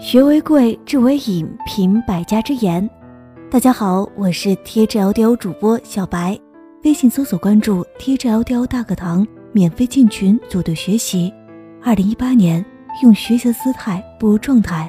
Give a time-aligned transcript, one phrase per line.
[0.00, 2.88] 学为贵，智为引，品百家之言。
[3.50, 6.38] 大家好，我是 T G L D O 主播小白。
[6.84, 11.34] 微信搜索关注 T G L D O 大课堂，免费进群组队学习。
[11.82, 12.64] 二零一八年，
[13.02, 14.88] 用学习的姿态步入状态。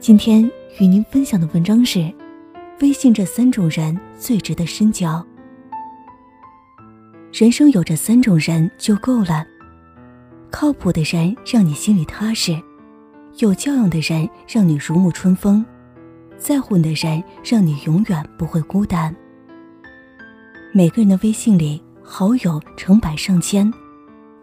[0.00, 0.42] 今天
[0.80, 2.12] 与您分享的文章是：
[2.80, 5.24] 微信这三种人最值得深交。
[7.32, 9.46] 人生有这三种人就够了。
[10.50, 12.60] 靠谱的人让你心里踏实。
[13.38, 15.64] 有教养的人让你如沐春风，
[16.38, 19.14] 在乎你的人让你永远不会孤单。
[20.72, 23.72] 每个人的微信里好友成百上千，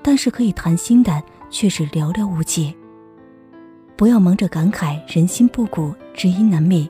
[0.02, 2.76] 但是可以谈心的却是寥寥无几。
[3.96, 6.90] 不要忙着感慨人心不古，知音难觅。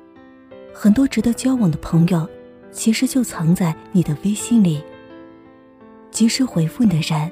[0.74, 2.28] 很多值得交往的朋友，
[2.72, 4.84] 其实就藏在你的微信里。
[6.10, 7.32] 及时回复你的人，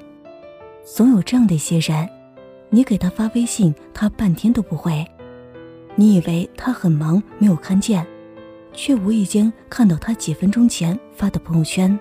[0.85, 2.07] 总有这样的一些人。
[2.69, 5.05] 你给他发微信，他半天都不回。
[5.95, 8.05] 你以为他很忙没有看见，
[8.73, 11.99] 却无意间看到他几分钟前发的朋友圈。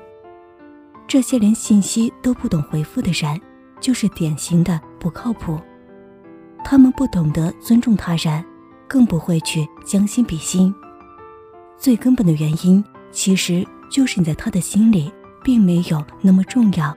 [1.07, 3.41] 这些连信息都不懂回复的人，
[3.81, 5.59] 就是典型的不靠谱。
[6.63, 8.45] 他们不懂得尊重他人，
[8.87, 10.73] 更不会去将心比心。
[11.79, 15.11] 最根本的原因，其实就是你在他的心里
[15.43, 16.95] 并没有那么重要。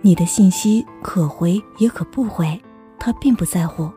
[0.00, 2.58] 你的信息可回也可不回。
[3.06, 3.88] 他并不在乎，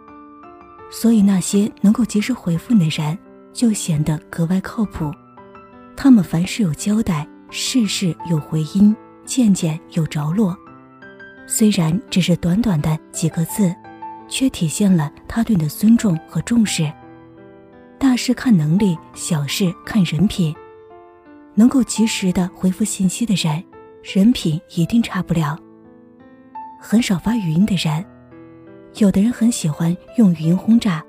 [0.91, 3.17] 所以那些能够及时回复你的人
[3.51, 5.11] 就显得格外靠谱。
[5.97, 10.55] 他们凡事有交代，事事有回音，件件有着落。
[11.47, 13.75] 虽然只是短短的几个字，
[14.27, 16.87] 却体现了他对你的尊重和重视。
[17.97, 20.55] 大事看能力，小事看人品。
[21.55, 23.63] 能够及时的回复信息的人，
[24.03, 25.57] 人品一定差不了。
[26.79, 28.05] 很少发语音的人。
[28.95, 31.03] 有的人很喜欢用语音轰炸，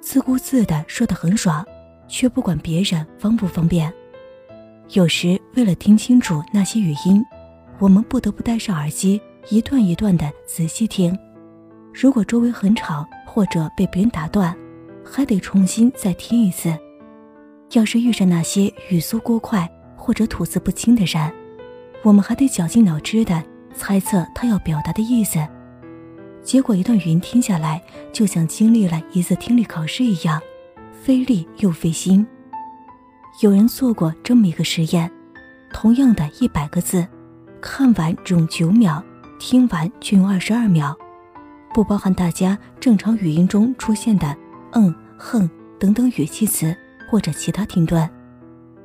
[0.00, 1.64] 自顾自的说得很爽，
[2.08, 3.92] 却不管别人方不方便。
[4.90, 7.24] 有时为了听清楚那些语音，
[7.78, 11.16] 我们不得不戴上耳机，一段一段的仔细听。
[11.94, 14.54] 如果周围很吵，或者被别人打断，
[15.04, 16.76] 还得重新再听一次。
[17.72, 21.32] 要是遇上那些语速过快或者吐字不清的人，
[22.02, 23.40] 我们还得绞尽脑汁的
[23.72, 25.38] 猜测他要表达的意思。
[26.42, 30.40] 结果一段语音听下来，就像经历了一次听力考试一样，
[31.02, 32.26] 费力又费心。
[33.42, 35.10] 有人做过这么一个实验：
[35.72, 37.06] 同样的一百个字，
[37.60, 39.02] 看完只用九秒，
[39.38, 40.96] 听完却用二十二秒，
[41.72, 44.36] 不包含大家正常语音中出现的
[44.72, 45.48] “嗯”“哼”
[45.78, 46.74] 等等语气词
[47.08, 48.08] 或者其他停顿。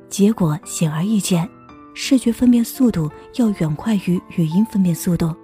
[0.08, 1.48] 结果显而易见，
[1.94, 5.34] 视觉分辨速度要远快于语音分辨速度。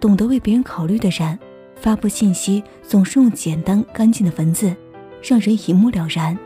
[0.00, 1.38] 懂得为别人考虑的人，
[1.76, 4.74] 发布信息总是用简单干净的文字，
[5.22, 6.38] 让人一目了然。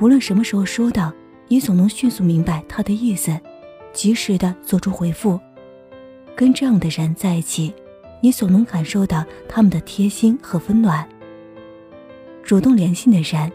[0.00, 1.12] 无论什么时候收到，
[1.48, 3.38] 你总能迅速明白他的意思，
[3.92, 5.40] 及时的做出回复。
[6.36, 7.72] 跟这样的人在一起，
[8.20, 11.08] 你总能感受到他们的贴心和温暖。
[12.42, 13.50] 主动联系的人，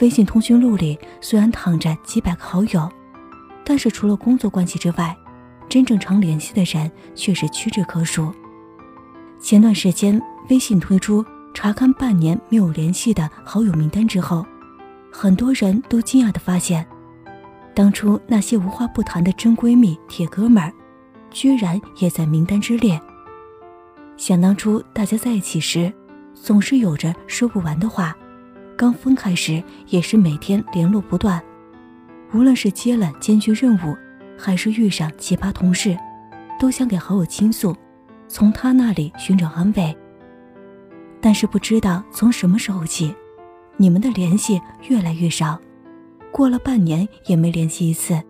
[0.00, 2.90] 微信通讯录里虽然躺着几百个好友，
[3.64, 5.16] 但是除了工作关系之外，
[5.72, 8.30] 真正常联系的人却是屈指可数。
[9.40, 11.24] 前段时间，微信推出
[11.54, 14.44] 查看半年没有联系的好友名单之后，
[15.10, 16.86] 很多人都惊讶地发现，
[17.74, 20.70] 当初那些无话不谈的真闺蜜、铁哥们儿，
[21.30, 23.00] 居然也在名单之列。
[24.18, 25.90] 想当初大家在一起时，
[26.34, 28.12] 总是有着说不完的话；
[28.76, 31.42] 刚分开时，也是每天联络不断。
[32.34, 33.96] 无论是接了艰巨任务，
[34.42, 35.96] 还是遇上奇葩同事，
[36.58, 37.76] 都想给好友倾诉，
[38.26, 39.96] 从他那里寻找安慰。
[41.20, 43.14] 但是不知道从什么时候起，
[43.76, 45.56] 你们的联系越来越少，
[46.32, 48.20] 过了半年也没联系一次。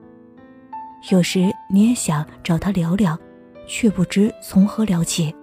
[1.11, 3.19] 有时你也想找他聊聊，
[3.67, 5.35] 却不知从何聊起。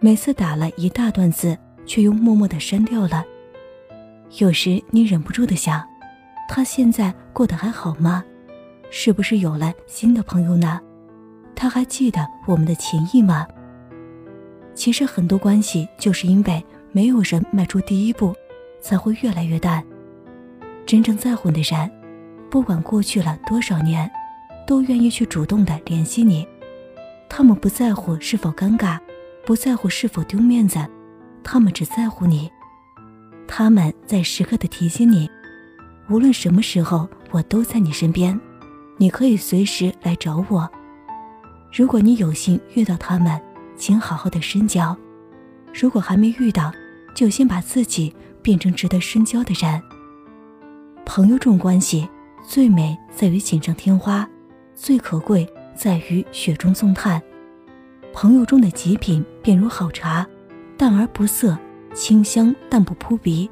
[0.00, 1.54] 每次打了一大段字，
[1.84, 3.22] 却又默默的删掉了。
[4.38, 5.86] 有时你忍不住的想，
[6.48, 8.24] 他现在过得还好吗？
[8.90, 10.80] 是不是有了新的朋友呢？
[11.54, 13.46] 他还记得我们的情谊吗？
[14.74, 18.34] 其实很多关系就是因为没有人迈出第一步，
[18.80, 19.82] 才会越来越淡。
[20.84, 21.90] 真正在乎的人，
[22.50, 24.10] 不管过去了多少年，
[24.66, 26.46] 都愿意去主动的联系你。
[27.28, 28.98] 他们不在乎是否尴尬，
[29.44, 30.78] 不在乎是否丢面子，
[31.42, 32.50] 他们只在乎你。
[33.48, 35.28] 他们在时刻的提醒你，
[36.08, 38.38] 无论什么时候，我都在你身边。
[38.96, 40.68] 你可以随时来找我。
[41.72, 43.40] 如果你有幸遇到他们，
[43.76, 44.96] 请好好的深交；
[45.74, 46.72] 如果还没遇到，
[47.14, 49.82] 就先把自己变成值得深交的人。
[51.04, 52.08] 朋友这种关系，
[52.42, 54.28] 最美在于锦上添花，
[54.74, 57.20] 最可贵在于雪中送炭。
[58.14, 60.26] 朋友中的极品，便如好茶，
[60.78, 61.56] 淡而不涩，
[61.92, 63.50] 清香但不扑鼻，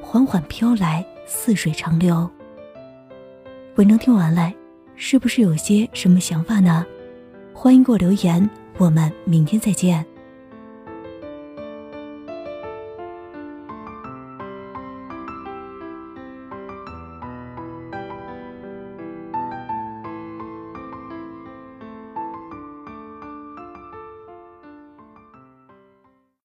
[0.00, 2.30] 缓缓飘来，似水长流。
[3.74, 4.52] 文章听完了，
[4.96, 6.84] 是不是有些什么想法呢？
[7.52, 8.48] 欢迎给我留言，
[8.78, 10.04] 我们明天再见。